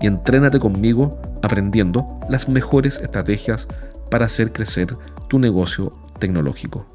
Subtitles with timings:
[0.00, 3.68] y entrénate conmigo aprendiendo las mejores estrategias
[4.10, 4.96] para hacer crecer
[5.28, 6.86] tu negocio tecnológico.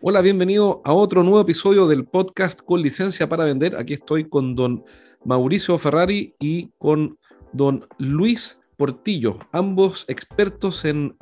[0.00, 3.76] Hola, bienvenido a otro nuevo episodio del podcast con licencia para vender.
[3.76, 4.82] Aquí estoy con don
[5.24, 7.18] Mauricio Ferrari y con
[7.52, 11.16] don Luis Portillo, ambos expertos en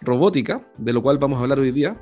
[0.00, 1.96] robótica, de lo cual vamos a hablar hoy día.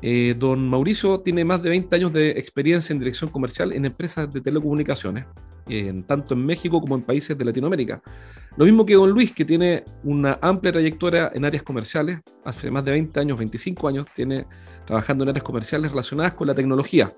[0.00, 4.32] Eh, don Mauricio tiene más de 20 años de experiencia en dirección comercial en empresas
[4.32, 5.26] de telecomunicaciones
[6.06, 8.00] tanto en México como en países de Latinoamérica.
[8.56, 12.84] Lo mismo que Don Luis, que tiene una amplia trayectoria en áreas comerciales, hace más
[12.84, 14.46] de 20 años, 25 años, tiene
[14.86, 17.14] trabajando en áreas comerciales relacionadas con la tecnología.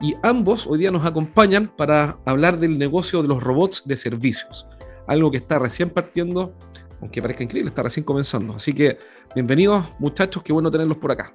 [0.00, 4.66] Y ambos hoy día nos acompañan para hablar del negocio de los robots de servicios,
[5.06, 6.56] algo que está recién partiendo,
[7.00, 8.54] aunque parezca increíble, está recién comenzando.
[8.54, 8.98] Así que
[9.34, 11.32] bienvenidos muchachos, qué bueno tenerlos por acá.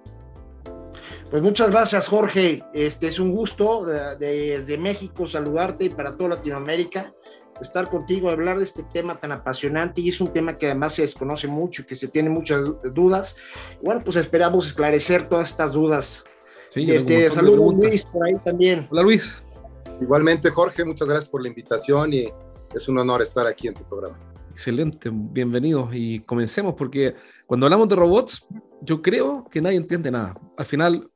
[1.29, 2.63] Pues muchas gracias, Jorge.
[2.73, 7.13] Este es un gusto desde México saludarte y para toda Latinoamérica
[7.61, 11.03] estar contigo, hablar de este tema tan apasionante y es un tema que además se
[11.03, 13.35] desconoce mucho y que se tiene muchas dudas.
[13.81, 16.23] Bueno, pues esperamos esclarecer todas estas dudas.
[16.69, 18.87] Sí, este, saludos Luis por ahí también.
[18.91, 19.41] Hola Luis.
[20.01, 22.27] Igualmente Jorge, muchas gracias por la invitación y
[22.73, 24.19] es un honor estar aquí en tu programa.
[24.51, 28.45] Excelente, bienvenidos y comencemos porque cuando hablamos de robots,
[28.81, 30.35] yo creo que nadie entiende nada.
[30.57, 31.09] Al final,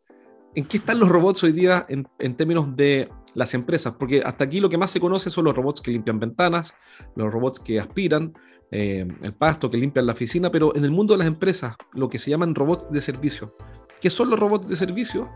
[0.56, 3.94] ¿en qué están los robots hoy día en, términos de las empresas?
[3.98, 6.74] Porque hasta aquí lo que más se conoce son los robots que limpian ventanas,
[7.16, 8.34] los robots que aspiran,
[8.72, 12.10] eh, el pasto, que limpian la oficina, pero en el mundo de las empresas, lo
[12.10, 13.56] que se llaman robots de servicio.
[14.02, 15.30] ¿Qué son los robots de servicio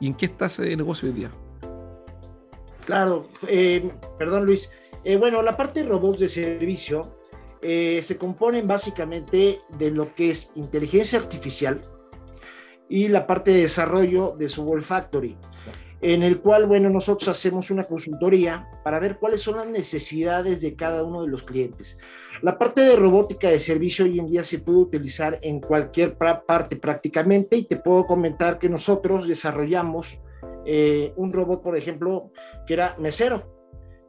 [0.00, 1.30] y en qué está ese negocio hoy día?
[2.84, 4.68] Claro, eh, perdón Luis.
[5.04, 7.18] Eh, bueno, la parte de robots de servicio
[7.62, 11.80] se componen básicamente de lo que es inteligencia artificial,
[12.92, 15.34] y la parte de desarrollo de su Wolf Factory,
[16.02, 20.76] en el cual, bueno, nosotros hacemos una consultoría para ver cuáles son las necesidades de
[20.76, 21.98] cada uno de los clientes.
[22.42, 26.76] La parte de robótica de servicio hoy en día se puede utilizar en cualquier parte
[26.76, 30.18] prácticamente y te puedo comentar que nosotros desarrollamos
[30.66, 32.30] eh, un robot, por ejemplo,
[32.66, 33.50] que era mesero.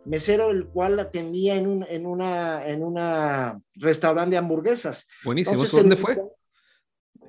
[0.04, 5.08] Mesero, el cual atendía en un en una, en una restaurante de hamburguesas.
[5.24, 5.64] Buenísimo.
[5.64, 6.18] ¿Dónde fue?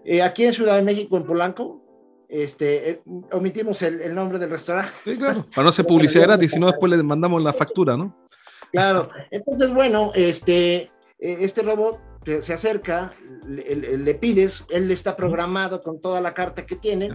[0.05, 1.83] Eh, aquí en Ciudad de México, en Polanco,
[2.29, 4.93] este, eh, omitimos el, nombre del restaurante.
[5.05, 8.17] Sí, claro, para no hacer publicidad gratis, si no después le mandamos la factura, ¿no?
[8.73, 12.01] Claro, entonces, bueno, este, eh, este robot
[12.41, 13.13] se acerca,
[13.47, 17.11] le, pides, él está programado con toda la carta que tiene,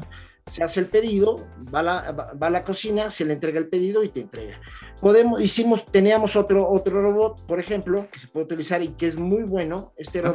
[0.45, 3.67] se hace el pedido, va a, la, va a la cocina, se le entrega el
[3.67, 4.61] pedido y te entrega.
[5.01, 9.17] Podemos, hicimos, teníamos otro, otro robot, por ejemplo, que se puede utilizar y que es
[9.17, 10.33] muy bueno, este ah.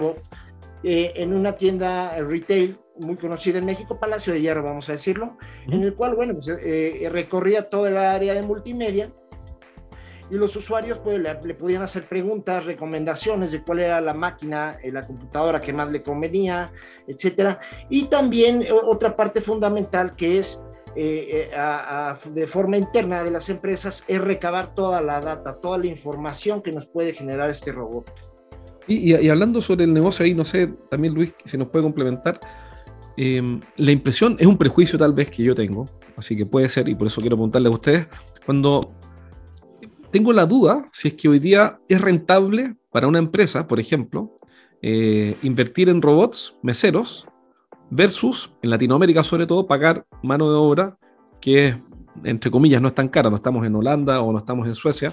[0.85, 5.39] Eh, en una tienda retail muy conocida en México, Palacio de Hierro, vamos a decirlo,
[5.67, 9.11] en el cual, bueno, pues, eh, recorría toda el área de multimedia
[10.31, 14.93] y los usuarios pues, le, podían hacer preguntas, recomendaciones de cuál era la máquina, eh,
[14.93, 16.71] la computadora que más le convenía,
[17.07, 17.59] etcétera.
[17.89, 20.63] Y también otra parte fundamental que es
[20.95, 26.73] de forma interna de las empresas es recabar toda la data, toda la información que
[26.73, 28.34] nos puede generar este robot.
[28.87, 32.39] Y, hablando sobre el negocio ahí, no sé, también Luis, si nos puede complementar,
[33.17, 35.87] em, la impresión es un prejuicio tal vez que yo tengo,
[36.17, 38.07] así que puede ser, y por eso quiero preguntarle a ustedes,
[38.45, 38.93] cuando
[40.11, 44.37] tengo la duda si es que hoy día es rentable para una empresa, por ejemplo,
[44.83, 47.27] eh, invertir en robots meseros
[47.91, 50.99] versus, en Latinoamérica sobre todo, pagar mano de obra
[51.41, 51.77] que,
[52.23, 55.13] entre comillas, no es tan cara, no estamos en Holanda o no estamos en Suecia.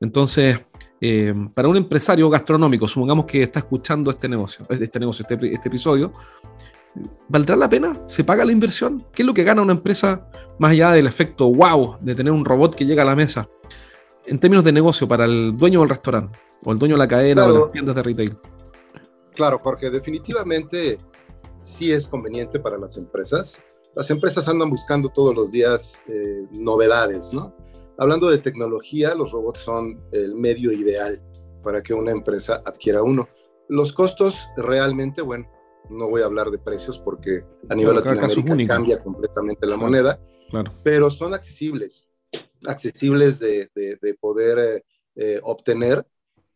[0.00, 0.60] Entonces,
[1.00, 5.68] eh, para un empresario gastronómico, supongamos que está escuchando este negocio, este negocio, este, este,
[5.68, 6.12] episodio,
[7.28, 8.00] ¿valdrá la pena?
[8.06, 9.04] ¿Se paga la inversión?
[9.12, 10.28] ¿Qué es lo que gana una empresa
[10.58, 13.48] más allá del efecto wow de tener un robot que llega a la mesa?
[14.24, 17.44] En términos de negocio, para el dueño del restaurante, o el dueño de la cadena,
[17.44, 18.36] o las tiendas de retail.
[19.34, 20.96] Claro, Jorge, definitivamente
[21.62, 23.60] sí es conveniente para las empresas.
[23.94, 27.54] Las empresas andan buscando todos los días eh, novedades, ¿no?
[27.98, 31.22] Hablando de tecnología, los robots son el medio ideal
[31.62, 33.28] para que una empresa adquiera uno.
[33.68, 35.50] Los costos realmente, bueno,
[35.88, 40.20] no voy a hablar de precios porque a nivel Latinoamérica cambia completamente la moneda,
[40.82, 42.06] pero son accesibles,
[42.66, 43.68] accesibles de,
[44.20, 44.84] poder eh,
[45.16, 46.06] eh, obtener.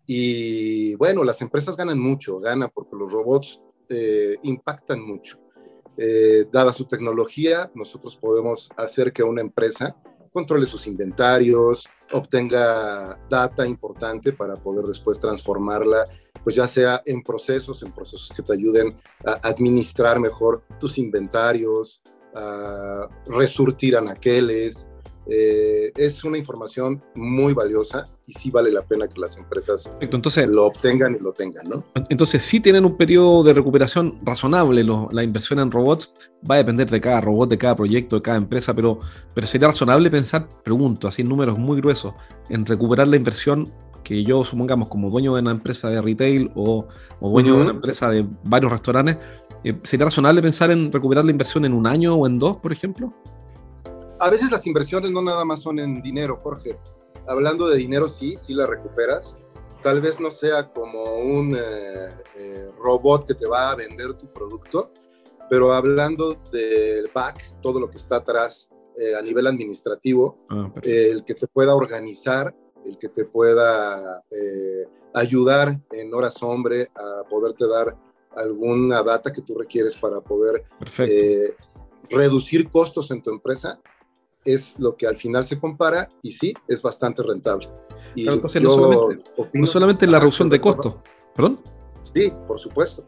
[0.07, 5.39] Y bueno, las empresas ganan mucho, ganan porque los robots eh, impactan mucho.
[6.53, 9.97] dada su tecnología, nosotros podemos hacer que una empresa
[10.33, 16.05] controle sus inventarios, obtenga data importante para poder después transformarla,
[16.45, 22.01] pues ya sea en procesos, en procesos que te ayuden a administrar mejor tus inventarios,
[22.35, 24.89] a resurtir anaqueles,
[25.27, 30.49] eh, es una información muy valiosa y sí vale la pena que las empresas entonces,
[30.49, 31.85] lo obtengan y lo tengan, ¿no?
[32.09, 34.85] Entonces sí tienen un periodo de recuperación razonable.
[35.13, 36.13] la inversión en robots
[36.49, 38.99] va a depender de cada robot, de cada proyecto, de cada empresa, pero,
[39.35, 42.15] pero sería razonable pensar, pregunto, así en números muy gruesos,
[42.49, 43.71] en recuperar la inversión
[44.03, 46.89] que yo supongamos como dueño de una empresa de retail o,
[47.21, 49.19] dueño de una empresa de varios restaurantes,
[49.63, 52.73] eh, ¿sería razonable pensar en recuperar la inversión en un año o en dos, por
[52.73, 53.13] ejemplo?
[54.21, 56.79] A veces las inversiones no nada más son en dinero, Jorge.
[57.27, 59.37] Hablando de dinero, sí, sí la recuperas.
[59.83, 64.31] Tal vez no sea como un eh, eh, robot que te va a vender tu
[64.31, 64.93] producto,
[65.49, 68.69] pero hablando del back, todo lo que está atrás
[68.99, 74.23] eh, a nivel administrativo, ah, el que te pueda organizar, el que te pueda
[75.15, 77.97] ayudar en horas hombre a poderte dar
[78.37, 80.65] alguna data que tú requieres para poder
[82.09, 83.81] reducir costos en tu empresa,
[84.45, 87.69] es lo que al final se compara y sí, es bastante rentable.
[88.15, 90.97] Y entonces no solamente, no solamente la reducción de costos,
[91.35, 91.61] ¿perdón?
[92.03, 93.03] Sí, por supuesto.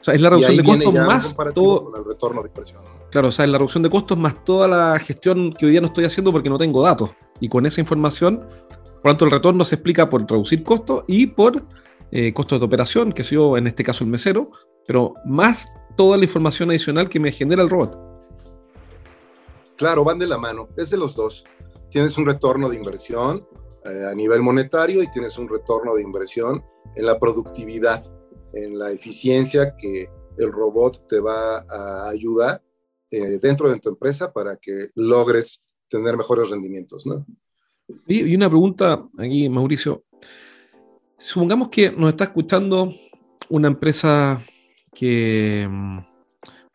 [0.00, 1.92] O sea, es la reducción de costos más todo...
[1.96, 2.82] el retorno de inversión.
[3.10, 5.80] Claro, o sea, es la reducción de costos más toda la gestión que hoy día
[5.80, 7.10] no estoy haciendo porque no tengo datos.
[7.40, 11.26] Y con esa información, por lo tanto, el retorno se explica por reducir costos y
[11.26, 11.64] por
[12.12, 14.50] eh, costos de operación, que soy yo, en este caso el mesero,
[14.86, 18.09] pero más toda la información adicional que me genera el robot.
[19.80, 21.42] Claro, van de la mano, es de los dos.
[21.88, 23.48] Tienes un retorno de inversión
[23.86, 26.62] eh, a nivel monetario y tienes un retorno de inversión
[26.96, 28.04] en la productividad,
[28.52, 30.06] en la eficiencia que
[30.36, 32.62] el robot te va a ayudar
[33.10, 37.06] eh, dentro de tu empresa para que logres tener mejores rendimientos.
[37.06, 37.24] ¿no?
[38.06, 40.04] Y, una pregunta aquí, Mauricio.
[41.16, 42.92] Supongamos que nos está escuchando
[43.48, 44.42] una empresa
[44.92, 45.98] que mm,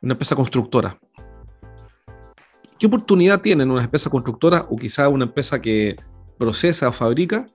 [0.01, 0.99] una empresa constructora
[2.77, 5.95] ¿Qué oportunidad tienen una empresa constructora o quizá una empresa que
[6.37, 7.45] procesa o fabrica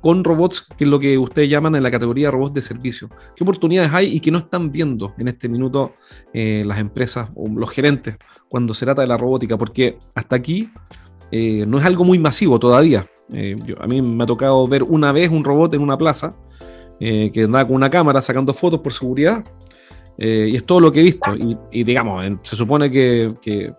[0.00, 3.08] con robots, que es lo que ustedes llaman en la categoría robots de servicio?
[3.36, 5.94] ¿Qué oportunidades hay y que no están viendo en este minuto
[6.32, 8.16] eh, las empresas o los gerentes
[8.48, 9.56] cuando se trata de la robótica?
[9.56, 10.68] Porque hasta aquí
[11.30, 13.06] eh, no es algo muy masivo todavía.
[13.32, 16.34] Eh, a mí me ha tocado ver una vez un robot en una plaza
[16.98, 19.44] que andaba con una cámara sacando fotos por seguridad.
[20.18, 21.32] y es todo lo que he visto.
[21.70, 23.72] Y, digamos, se supone que,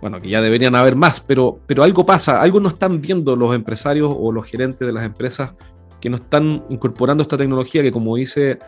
[0.00, 3.54] bueno, que ya deberían haber más, pero, pero algo pasa, algo no están viendo los
[3.54, 5.52] empresarios o los gerentes de las empresas
[6.00, 8.58] que no están incorporando esta tecnología que, como dice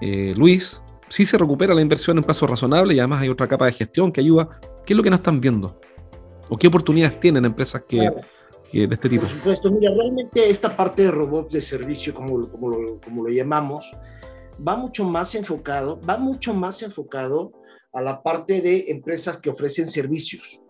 [0.00, 3.66] eh, Luis, sí se recupera la inversión en plazo razonable y además hay otra capa
[3.66, 4.48] de gestión que ayuda.
[4.84, 5.78] ¿Qué es lo que no están viendo?
[6.48, 7.98] ¿O qué oportunidades tienen empresas que,
[8.72, 9.22] de este tipo?
[9.22, 13.28] Por supuesto, mira, realmente esta parte de robots de servicio, como, como, lo, como lo
[13.28, 13.88] llamamos,
[14.66, 17.52] va mucho más enfocado, va mucho más enfocado
[17.92, 20.60] a la parte de empresas que ofrecen servicios.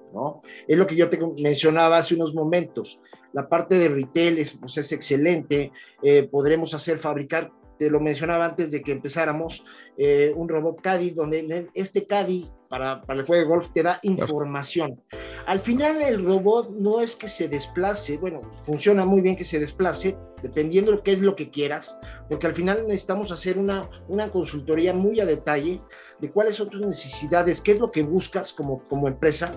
[0.67, 3.01] Es lo que yo te mencionaba hace unos momentos.
[3.33, 5.73] La parte de retail es, pues, es excelente.
[6.03, 9.65] Eh, podremos hacer fabricar, te lo mencionaba antes de que empezáramos,
[9.97, 13.99] eh, un robot Caddy, donde este Caddy para, para, el juego de golf te da
[14.03, 15.03] información.
[15.47, 19.59] Al final el robot no es que se desplace, bueno, funciona muy bien que se
[19.59, 21.99] desplace, dependiendo de qué es lo que quieras,
[22.29, 25.83] porque al final necesitamos hacer una, una consultoría muy a detalle
[26.21, 29.51] de cuáles son tus necesidades, qué es lo que buscas como, como empresa.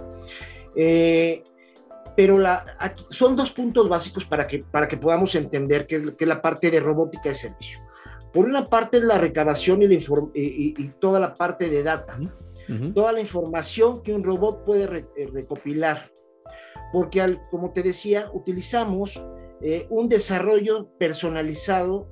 [0.76, 1.44] Eh,
[2.16, 2.40] pero
[3.10, 6.80] son dos puntos básicos para que, para que podamos entender qué es, la parte de
[6.80, 7.80] robótica de servicio.
[8.32, 10.00] Por una parte es la recabación y, la
[10.34, 12.18] y, toda la parte de data,
[12.94, 16.12] toda la información que un robot puede eh, recopilar.
[16.92, 19.22] Porque, al, como te decía, utilizamos
[19.62, 22.08] eh, un desarrollo personalizado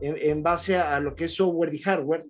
[0.00, 2.24] en, base a, lo que es software y hardware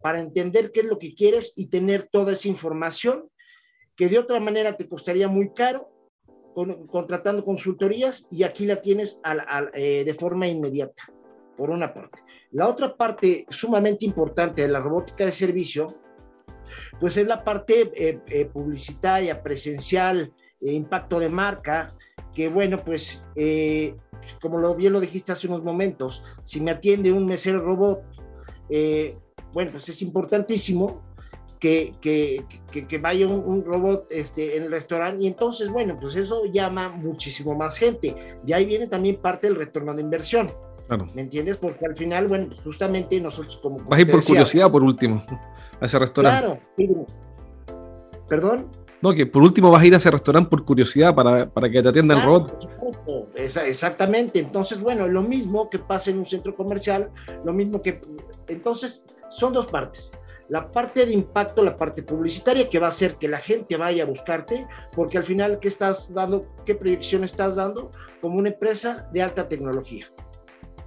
[0.00, 3.30] para entender qué es lo que quieres y tener toda esa información
[3.96, 5.90] que de otra manera te costaría muy caro
[6.88, 9.20] contratando consultorías y aquí la tienes
[9.74, 11.04] eh, de forma inmediata.
[11.56, 12.22] por una parte.
[12.52, 16.00] La otra parte sumamente importante de la robótica de servicio,
[17.00, 21.94] pues es la parte eh, eh, publicitaria, presencial, eh, impacto de marca,
[22.34, 23.24] que bueno, pues
[24.40, 28.02] como lo bien lo dijiste hace unos momentos, si me atiende un mesero robot,
[29.52, 31.02] bueno, pues es importantísimo
[31.58, 36.44] que, que, que, vaya un, robot este, en el restaurante y entonces, bueno, pues eso
[36.52, 38.14] llama muchísimo más gente.
[38.44, 40.52] De ahí viene también parte del retorno de inversión.
[41.14, 41.56] ¿Me entiendes?
[41.58, 43.78] Porque al final, bueno, justamente nosotros como...
[43.78, 45.22] Vas a ir por curiosidad, por último,
[45.80, 46.60] a ese restaurante.
[46.76, 47.06] Claro.
[48.26, 48.70] ¿Perdón?
[49.00, 51.82] No, que por último vas a ir a ese restaurante por curiosidad para, para que
[51.82, 52.68] te atiendan claro, robot.
[53.36, 54.38] exactamente.
[54.38, 57.10] Entonces, bueno, lo mismo que pasa en un centro comercial,
[57.44, 58.00] lo mismo que...
[58.48, 60.10] Entonces, son dos partes.
[60.48, 64.04] La parte de impacto, la parte publicitaria, que va a hacer que la gente vaya
[64.04, 64.66] a buscarte,
[64.96, 66.46] porque al final, ¿qué estás dando?
[66.64, 67.90] ¿Qué proyección estás dando?
[68.22, 70.06] Como una empresa de alta tecnología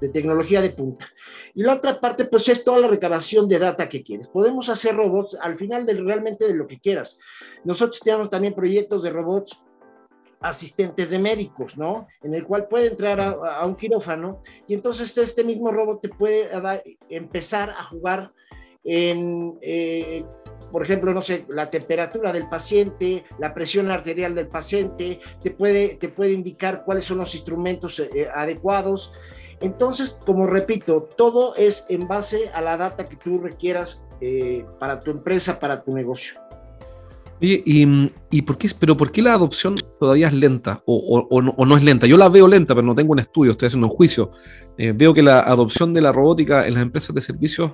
[0.02, 1.06] de tecnología de punta.
[1.54, 4.28] Y la otra parte, pues es toda la recabación de data que quieres.
[4.28, 7.20] Podemos hacer robots al final de realmente de lo que quieras.
[7.64, 9.64] Nosotros tenemos también proyectos de robots
[10.42, 12.08] asistentes de médicos, ¿no?
[12.24, 16.50] En el cual puede entrar a, un quirófano y entonces este mismo robot te puede
[17.10, 18.34] empezar a jugar
[18.84, 20.26] en, eh,
[20.72, 25.96] por ejemplo, no sé, la temperatura del paciente, la presión arterial del paciente, te puede,
[25.96, 29.14] te puede indicar cuáles son los instrumentos eh, adecuados
[29.62, 35.00] entonces, como repito, todo es en base a la data que tú requieras eh, para
[35.00, 36.40] tu empresa, para tu negocio.
[37.40, 42.08] y, por qué, pero ¿por qué la adopción todavía es lenta o, no, es lenta?
[42.08, 44.32] Yo la veo lenta, pero no tengo un estudio, estoy haciendo un juicio.
[44.78, 47.72] Eh, veo que la adopción de la robótica en las empresas de servicios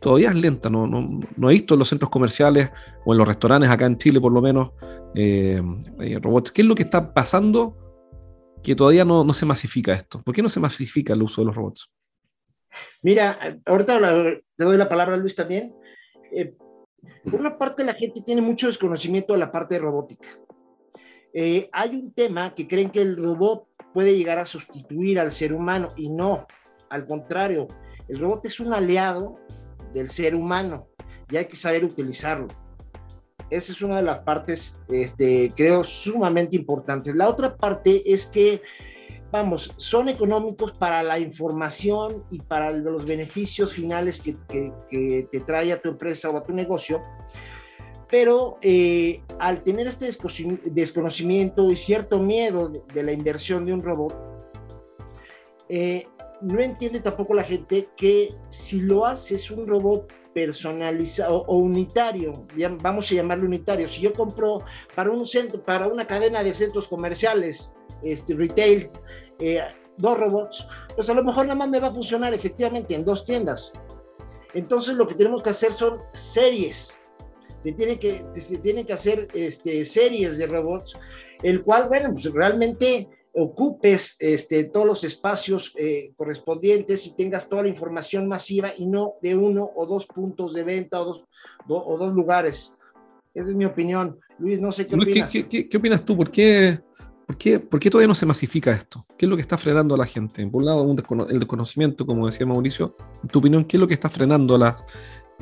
[0.00, 0.68] todavía es lenta.
[0.68, 2.70] No, no, he visto en los centros comerciales
[3.04, 4.72] o en los restaurantes acá en Chile, por lo menos,
[5.14, 5.62] eh,
[6.20, 6.50] robots.
[6.50, 7.76] ¿Qué es lo que está pasando
[8.62, 10.22] que todavía no, no, se masifica esto?
[10.22, 11.90] ¿Por qué no se masifica el uso de los robots?
[13.02, 13.98] Mira, ahorita
[14.56, 15.74] te doy la palabra a Luis también.
[16.32, 16.54] Eh,
[17.24, 20.28] por una parte, la gente tiene mucho desconocimiento de la parte de robótica.
[21.34, 25.52] Eh, hay un tema que creen que el robot puede llegar a sustituir al ser
[25.52, 26.46] humano y no,
[26.90, 27.68] al contrario,
[28.08, 29.38] el robot es un aliado
[29.94, 30.88] del ser humano
[31.30, 32.48] y hay que saber utilizarlo.
[33.52, 37.14] Esa es una de las partes, este, creo, sumamente importantes.
[37.14, 38.62] La otra parte es que,
[39.30, 45.82] vamos, son económicos para la información y para los beneficios finales que, te trae a
[45.82, 47.02] tu empresa o a tu negocio,
[48.08, 50.08] pero eh, al tener este
[50.64, 54.14] desconocimiento y cierto miedo de, la inversión de un robot,
[55.68, 56.06] eh,
[56.42, 62.46] no entiende tampoco la gente que si lo haces un robot personalizado o, unitario,
[62.80, 63.88] vamos a llamarlo unitario.
[63.88, 67.72] Si yo compro para un centro, para una cadena de centros comerciales,
[68.02, 68.90] este, retail,
[69.38, 69.60] eh,
[69.98, 73.24] dos robots, pues a lo mejor nada más me va a funcionar efectivamente en dos
[73.24, 73.72] tiendas.
[74.54, 76.98] Entonces lo que tenemos que hacer son series.
[77.62, 80.98] Se tiene que, se tiene que hacer este, series de robots,
[81.42, 87.62] el cual, bueno, pues realmente ocupes este, todos los espacios eh, correspondientes y tengas toda
[87.62, 91.24] la información masiva y no de uno o dos puntos de venta o dos,
[91.68, 92.74] o dos lugares.
[93.34, 94.18] Esa es mi opinión.
[94.38, 95.32] Luis, no sé qué opinas.
[95.32, 96.16] ¿Qué, qué, opinas tú?
[96.16, 96.80] ¿Por qué,
[97.26, 99.06] por, qué, ¿Por qué todavía no se masifica esto?
[99.16, 100.46] ¿Qué es lo que está frenando a la gente?
[100.46, 100.96] Por un lado,
[101.30, 102.96] el desconocimiento, como decía Mauricio.
[103.22, 104.84] En tu opinión, ¿qué es lo que está frenando a las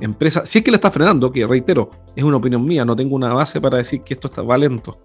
[0.01, 0.49] empresas?
[0.49, 3.35] Si es que la está frenando, que reitero, es una opinión mía, no tengo una
[3.35, 5.03] base para decir que esto está, va lento.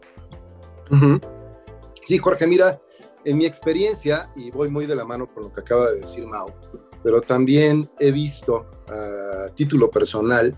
[2.05, 2.79] Sí, Jorge, mira,
[3.25, 6.25] en mi experiencia, y voy muy de la mano con lo que acaba de decir
[6.27, 6.53] Mao,
[7.03, 10.55] pero también he visto a título personal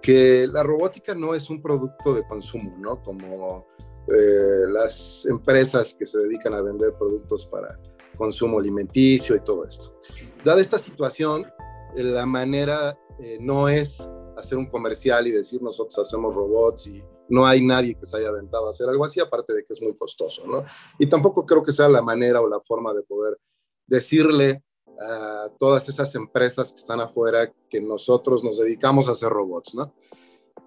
[0.00, 3.00] que la robótica no es un producto de consumo, ¿no?
[3.00, 3.68] Como
[4.08, 7.78] eh, las empresas que se dedican a vender productos para
[8.16, 9.96] consumo alimenticio y todo esto.
[10.44, 11.46] Dada esta situación,
[11.94, 13.98] la manera eh, no es
[14.36, 18.28] hacer un comercial y decir nosotros hacemos robots y no hay nadie que se haya
[18.28, 20.64] aventado a hacer algo así, aparte de que es muy costoso, ¿no?
[20.98, 23.38] Y tampoco creo que sea la manera o la forma de poder
[23.86, 24.62] decirle
[25.00, 29.94] a todas esas empresas que están afuera que nosotros nos dedicamos a hacer robots, ¿no?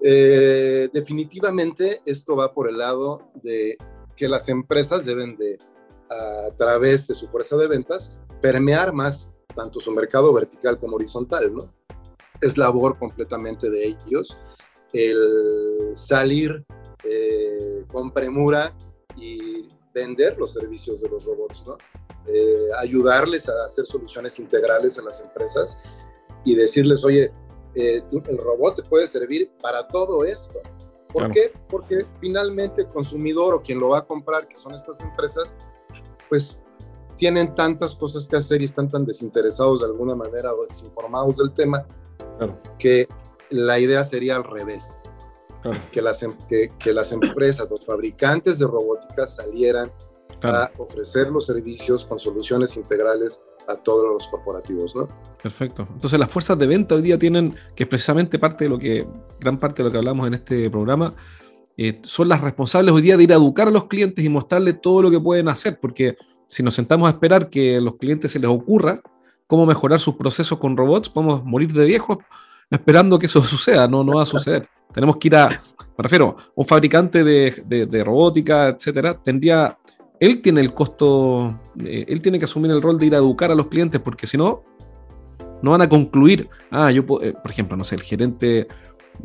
[0.02, 3.78] Eh, definitivamente esto va por el lado de
[4.16, 5.60] que las empresas deben de,
[6.10, 8.10] a través de su fuerza de ventas,
[8.42, 11.72] permear más tanto su mercado vertical como horizontal, ¿no?
[12.42, 14.36] Es labor completamente de ellos
[14.96, 16.64] el salir
[17.04, 18.76] eh, con premura
[19.18, 21.78] y vender los servicios de los robots, ¿no?
[22.28, 25.78] Eh, ayudarles a hacer soluciones integrales a las empresas
[26.44, 27.32] y decirles, oye,
[27.76, 30.62] eh, el robot te puede servir para todo esto.
[31.14, 31.54] ¿Por qué?
[31.70, 35.54] Porque finalmente el consumidor o quien lo va a comprar, que son estas empresas,
[36.30, 36.58] pues
[37.16, 41.54] tienen tantas cosas que hacer y están tan desinteresados de alguna manera o desinformados del
[41.54, 41.86] tema,
[42.78, 43.08] que
[43.50, 44.98] la idea sería al revés.
[45.92, 49.92] Que, las, em, que, que, las empresas, los fabricantes de robótica salieran
[50.44, 55.10] a ofrecer los servicios con soluciones integrales a todos los corporativos, ¿no?
[55.42, 55.88] Perfecto.
[55.92, 59.08] Entonces las fuerzas de venta hoy día tienen, que es precisamente parte de lo que,
[59.40, 61.16] gran parte de lo que hablamos en este programa,
[61.78, 64.80] eh, son las responsables hoy día de ir a educar a los clientes y mostrarles
[64.82, 66.16] todo lo que pueden hacer, porque
[66.48, 69.02] si nos sentamos a esperar que a los clientes se les ocurra
[69.48, 72.20] cómo mejorar sus procesos con robots, podemos morir de viejos
[72.70, 74.68] esperando que eso suceda, no, no va a suceder.
[74.94, 79.78] Tenemos que ir a, me refiero, un fabricante de, de robótica, etcétera, tendría
[80.20, 83.52] él tiene el costo, eh, él tiene que asumir el rol de ir a educar
[83.52, 84.64] a los clientes, porque si no,
[85.62, 88.68] no van a concluir, ah, yo, eh, por ejemplo, no sé, el gerente,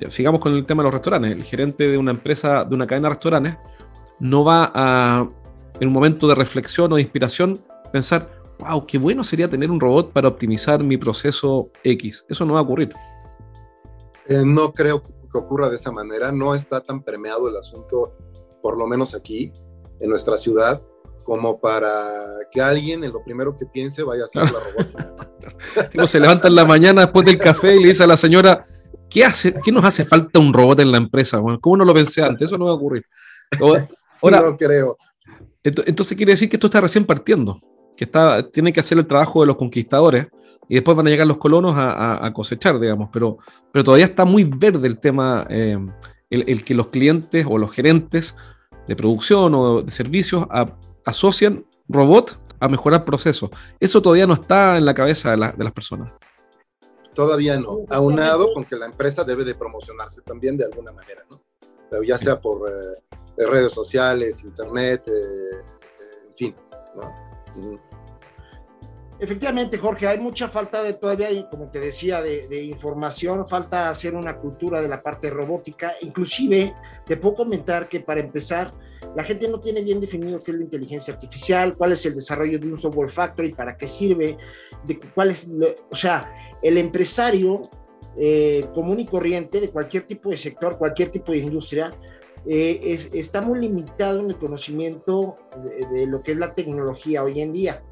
[0.08, 3.08] sigamos con el tema de los restaurantes, el gerente de una empresa, de una cadena
[3.08, 3.56] de restaurantes,
[4.18, 5.28] no va a,
[5.78, 7.60] en un momento de reflexión o de inspiración,
[7.92, 8.28] pensar,
[8.58, 12.24] wow, qué bueno sería tener un robot para optimizar mi proceso X.
[12.28, 12.92] Eso no va a ocurrir.
[14.30, 18.16] Eh, no creo que ocurra de esa manera, no está tan permeado el asunto,
[18.62, 19.52] por lo menos aquí
[19.98, 20.80] en nuestra ciudad
[21.24, 22.14] como para
[22.52, 26.08] que alguien en lo primero que piense vaya a hacer la robótica.
[26.08, 28.64] se levanta en la mañana después del café y le dice a la señora,
[29.08, 31.40] ¿qué, hace, qué nos hace falta un robot en la empresa?
[31.40, 32.48] Bueno, ¿Cómo no lo pensé antes?
[32.48, 33.04] Eso no va a ocurrir.
[33.60, 34.96] Ahora, no creo.
[35.64, 37.60] Entonces quiere decir que esto está recién partiendo,
[37.96, 40.28] que está, tiene que hacer el trabajo de los conquistadores
[40.70, 43.38] y después van a llegar los colonos a, cosechar, digamos, pero,
[43.72, 45.76] pero todavía está muy verde el tema, eh,
[46.30, 48.36] el, que los clientes o los gerentes
[48.86, 50.46] de producción o de servicios
[51.04, 53.50] asocian robot a mejorar procesos.
[53.80, 56.12] Eso todavía no está en la cabeza de, las personas.
[57.14, 61.42] Todavía no, aunado con que la empresa debe de promocionarse también de alguna manera, ¿no?
[62.06, 65.64] Ya sea por eh, redes sociales, internet, eh,
[66.28, 66.54] en fin,
[66.94, 67.89] ¿no?
[69.20, 74.38] Efectivamente, Jorge, hay mucha falta de todavía, como te decía, de, información, falta hacer una
[74.38, 75.92] cultura de la parte robótica.
[76.00, 78.72] Inclusive, te puedo comentar que para empezar,
[79.14, 82.58] la gente no tiene bien definido qué es la inteligencia artificial, cuál es el desarrollo
[82.58, 84.38] de un software factory, para qué sirve,
[84.84, 85.50] de cuál es,
[85.90, 87.60] o sea, el empresario
[88.18, 91.92] eh, común y corriente de cualquier tipo de sector, cualquier tipo de industria,
[92.48, 95.36] eh, está muy limitado en el conocimiento
[95.92, 97.82] de lo que es la tecnología hoy en día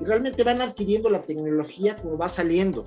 [0.00, 2.84] y realmente van adquiriendo la tecnología como va saliendo.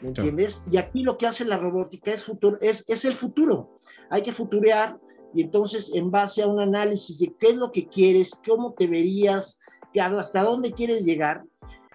[0.00, 0.62] ¿Me entiendes?
[0.70, 3.76] Y aquí lo que hace la robótica es, futuro, es, es el futuro.
[4.08, 4.98] Hay que futurear
[5.34, 8.86] y entonces en base a un análisis de qué es lo que quieres, cómo te
[8.86, 9.58] verías,
[9.98, 11.42] hasta dónde quieres llegar,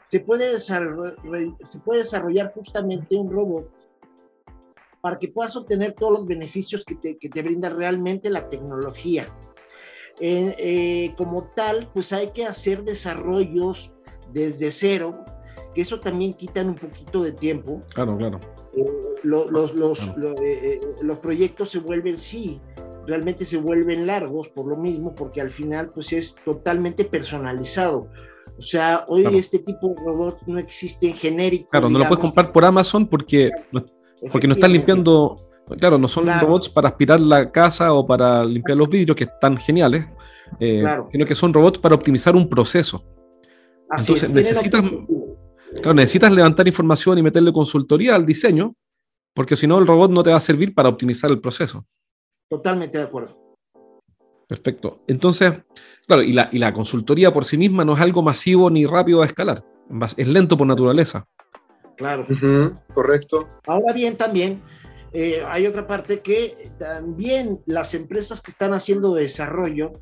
[0.06, 1.16] se puede, desarrollar,
[1.64, 3.72] se puede desarrollar justamente un robot
[5.02, 9.34] para que puedas obtener todos los beneficios que te, que te brinda realmente la tecnología.
[10.20, 13.95] Eh, como tal, pues hay que hacer desarrollos
[14.36, 15.24] desde cero,
[15.74, 17.82] que eso también quitan un poquito de tiempo.
[17.94, 18.40] Claro, claro.
[18.76, 18.86] Eh,
[19.24, 22.60] los, los, eh, eh, los, proyectos se vuelven, sí,
[23.08, 28.10] realmente se vuelven largos por lo mismo, porque al final pues es totalmente personalizado.
[28.58, 31.70] O sea, hoy este tipo de robots no existen genéricos.
[31.72, 33.52] Claro, no lo puedes comprar por Amazon porque,
[34.32, 35.48] porque no están limpiando,
[35.80, 39.58] claro, no son robots para aspirar la casa o para limpiar los vidrios, que están
[39.58, 40.06] geniales,
[40.60, 43.04] sino que son robots para optimizar un proceso.
[43.90, 44.84] Entonces, necesitas,
[45.94, 48.74] necesitas levantar información y meterle consultoría al diseño,
[49.34, 51.86] porque si no, el robot no te va a servir para optimizar el proceso.
[52.50, 53.58] Totalmente de acuerdo.
[54.48, 55.04] Perfecto.
[55.08, 55.54] Entonces,
[56.08, 59.22] claro, y la, y la consultoría por sí misma no es algo masivo ni rápido
[59.22, 59.64] a escalar.
[60.18, 61.28] Es lento por naturaleza.
[61.98, 62.28] Claro.
[62.94, 63.50] correcto.
[63.68, 64.62] Ahora bien, también
[65.14, 69.94] eh, hay otra parte que también las empresas que están haciendo desarrollo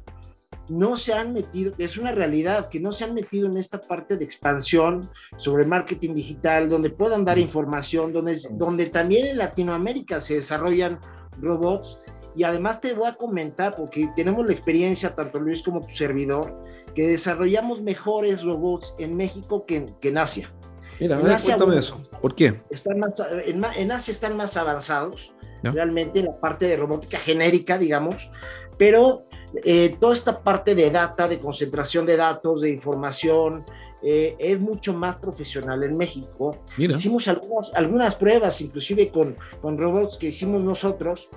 [0.70, 4.18] no se han metido, es una realidad, que no se han metido en esta parte
[4.18, 10.36] de expansión sobre marketing digital, donde puedan dar información, donde, donde también en Latinoamérica se
[10.36, 11.00] desarrollan
[11.40, 12.00] robots.
[12.36, 16.58] Y además te voy a comentar, porque tenemos la experiencia, tanto Luis como tu servidor,
[16.96, 20.52] que desarrollamos mejores robots en México que en, Asia.
[21.00, 22.00] Mira, en Asia, eso.
[22.22, 22.60] ¿Por qué?
[22.72, 28.32] Están más, en, Asia están más avanzados, realmente en la parte de robótica genérica, digamos,
[28.78, 29.28] pero
[29.64, 33.66] eh, toda esta parte de data, de concentración de datos, de información,
[34.02, 36.58] eh, es mucho más profesional en México.
[36.78, 41.30] Hicimos algunas, algunas pruebas, inclusive con, con robots que hicimos nosotros,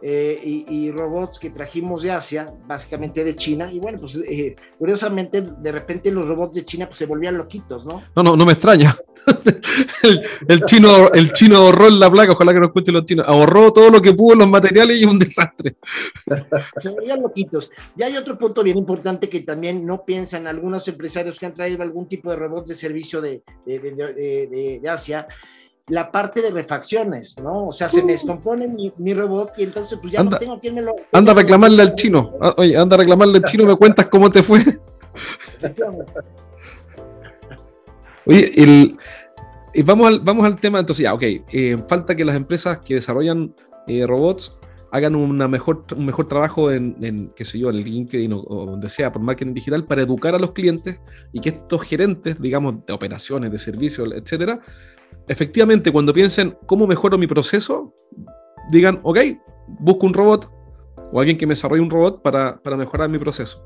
[0.00, 5.42] eh, y, robots que trajimos de Asia, básicamente de China, y bueno, pues eh, curiosamente
[5.42, 8.02] de repente los robots de China pues, se volvían loquitos, ¿no?
[8.14, 8.96] No, no, no me extraña.
[10.48, 13.72] el, chino, el chino ahorró en la placa, ojalá que no escuchen los chinos, ahorró
[13.72, 15.76] todo lo que pudo en los materiales y un desastre.
[16.82, 17.72] Se volvían loquitos.
[17.96, 21.82] Y hay otro punto bien importante que también no piensan algunos empresarios que han traído
[21.82, 25.26] algún tipo de robots de servicio de, de, de, de Asia,
[25.88, 27.68] la parte de refacciones, ¿no?
[27.68, 30.82] O sea, se me descompone mi, robot y entonces pues ya no tengo quien me
[30.82, 30.94] lo...
[31.12, 32.34] Anda a reclamarle al chino.
[32.40, 34.60] Ah, oye, anda a reclamarle al chino, me cuentas cómo te fue.
[38.26, 38.96] Oye, el,
[39.72, 42.96] y vamos, al, vamos al tema, entonces ya, ok, eh, falta que las empresas que
[42.96, 43.54] desarrollan
[43.86, 44.54] eh, robots
[44.90, 48.66] hagan una mejor, un mejor trabajo en, en, qué sé yo, en LinkedIn o, o,
[48.66, 51.00] donde sea, por marketing digital, para educar a los clientes
[51.32, 54.60] y que estos gerentes, digamos, de operaciones, de servicios, etcétera,
[55.28, 57.94] efectivamente, cuando piensen cómo mejoro mi proceso,
[58.70, 59.18] digan, ok,
[59.80, 60.50] busco un robot
[61.12, 63.64] o alguien que me desarrolle un robot para, mejorar mi proceso.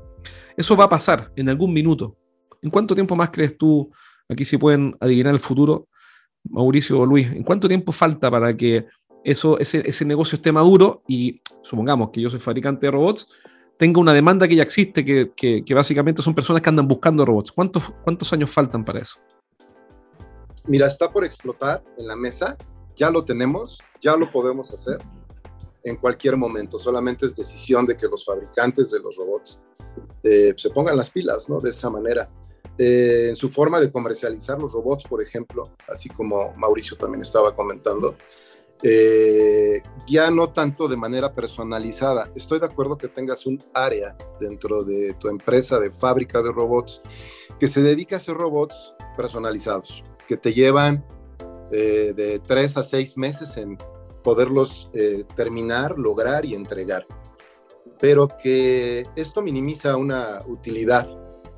[0.55, 2.17] Eso va a pasar en algún minuto.
[2.61, 3.91] ¿En cuánto tiempo más crees tú,
[4.29, 5.87] aquí si pueden adivinar el futuro,
[6.45, 8.85] Mauricio o Luis, ¿en cuánto tiempo falta para que
[9.23, 13.27] eso, ese, negocio esté maduro y supongamos que yo soy fabricante de robots,
[13.77, 17.51] tenga una demanda que ya existe, que, básicamente son personas que andan buscando robots?
[17.51, 19.19] ¿Cuántos, ¿Cuántos años faltan para eso?
[20.67, 22.57] Mira, está por explotar en la mesa,
[22.95, 24.97] ya lo tenemos, ya lo podemos hacer
[25.83, 29.59] en cualquier momento, solamente es decisión de que los fabricantes de los robots
[30.23, 31.59] eh, se pongan las pilas, ¿no?
[31.59, 32.29] De esa manera.
[32.77, 37.55] Eh, en su forma de comercializar los robots, por ejemplo, así como Mauricio también estaba
[37.55, 38.15] comentando,
[38.81, 42.31] eh, ya no tanto de manera personalizada.
[42.35, 47.01] Estoy de acuerdo que tengas un área dentro de tu empresa de fábrica de robots
[47.59, 51.05] que se dedica a hacer robots personalizados que te llevan
[51.71, 53.77] eh, de tres a seis meses en
[54.23, 57.05] poderlos eh, terminar, lograr y entregar.
[57.99, 61.07] Pero que esto minimiza una utilidad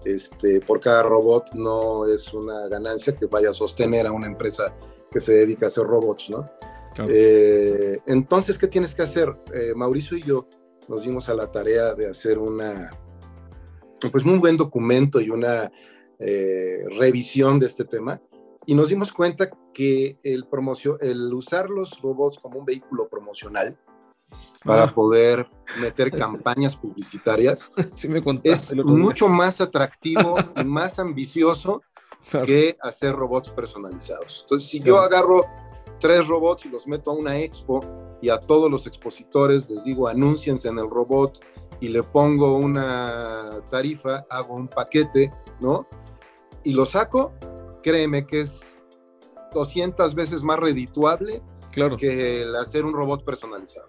[0.05, 4.73] este, por cada robot, no es una ganancia que vaya a sostener a una empresa
[5.11, 6.49] que se dedica a hacer robots, ¿no?
[7.09, 9.35] Eh, entonces, ¿qué tienes que hacer?
[9.75, 10.47] Mauricio y yo
[10.87, 12.89] nos dimos a la tarea de hacer una,
[14.11, 15.69] pues un buen documento y una
[16.97, 18.21] revisión de este tema
[18.65, 23.77] y nos dimos cuenta que el, promoción, el usar los robots como un vehículo promocional
[24.63, 25.47] para poder
[25.79, 27.69] meter campañas publicitarias
[28.43, 31.81] es mucho más atractivo y más ambicioso
[32.43, 34.41] que hacer robots personalizados.
[34.43, 35.45] Entonces, si yo agarro
[35.99, 37.85] tres robots y los meto a una expo
[38.19, 41.45] y a todos los expositores les digo anúnciense en el robot
[41.79, 45.87] y le pongo una tarifa, hago un paquete, ¿no?
[46.63, 47.33] Y lo saco,
[47.85, 48.79] créeme que es
[49.53, 51.43] 200 veces más redituable
[51.99, 53.87] que el hacer un robot personalizado.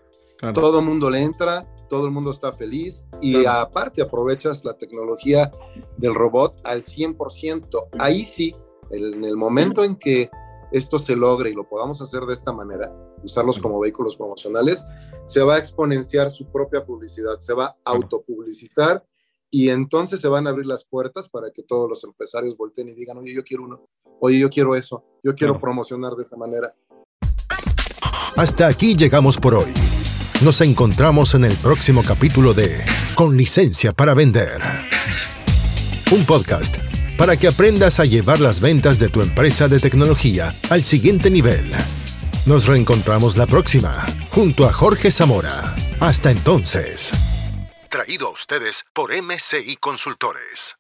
[0.52, 5.50] Todo el mundo le entra, todo el mundo está feliz y aparte aprovechas la tecnología
[5.96, 7.88] del robot al 100%.
[7.98, 8.54] Ahí sí,
[8.90, 10.28] en el momento en que
[10.72, 12.92] esto se logre y lo podamos hacer de esta manera,
[13.24, 14.85] usarlos como vehículos promocionales,
[15.24, 19.02] se va a exponenciar su propia publicidad, se va a autopublicitar
[19.50, 22.94] y entonces se van a abrir las puertas para que todos los empresarios volteen y
[22.94, 23.88] digan, oye, yo quiero uno,
[24.20, 26.74] oye, yo quiero eso, yo quiero promocionar de esa manera.
[28.37, 29.72] Hasta aquí llegamos por hoy.
[30.42, 34.61] Nos encontramos en el próximo capítulo de Con licencia para vender.
[36.12, 36.76] Un podcast
[37.16, 41.72] para que aprendas a llevar las ventas de tu empresa de tecnología al siguiente nivel.
[42.44, 45.74] Nos reencontramos la próxima, junto a Jorge Zamora.
[45.98, 47.12] Hasta entonces.
[47.96, 50.76] Traído a ustedes por MCI Consultores.